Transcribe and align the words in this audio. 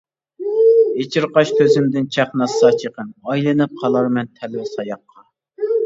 ئېچىرقاش 1.03 1.51
كۆزۈمدىن 1.59 2.09
چاقناتسا 2.17 2.73
چېقىن، 2.83 3.13
ئايلىنىپ 3.29 3.79
قالارمەن 3.85 4.35
تەلۋە 4.41 4.69
ساياققا. 4.77 5.29